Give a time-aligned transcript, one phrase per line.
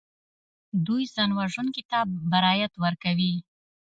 [0.85, 1.99] دوی ځانوژونکي ته
[2.31, 3.33] برائت ورکوي